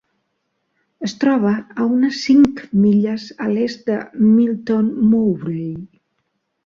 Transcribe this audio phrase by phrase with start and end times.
[1.07, 1.51] Es troba
[1.83, 3.99] a unes cinc milles a l'est de
[4.31, 5.71] Melton Mowbray.